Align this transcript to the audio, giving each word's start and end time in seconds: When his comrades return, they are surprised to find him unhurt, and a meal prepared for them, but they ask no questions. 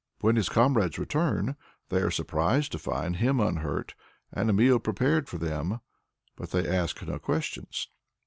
When 0.21 0.35
his 0.35 0.49
comrades 0.49 0.97
return, 0.97 1.55
they 1.89 2.01
are 2.01 2.09
surprised 2.09 2.71
to 2.71 2.79
find 2.79 3.17
him 3.17 3.39
unhurt, 3.39 3.93
and 4.33 4.49
a 4.49 4.53
meal 4.53 4.79
prepared 4.79 5.29
for 5.29 5.37
them, 5.37 5.79
but 6.35 6.49
they 6.49 6.67
ask 6.67 7.03
no 7.05 7.19
questions. 7.19 7.87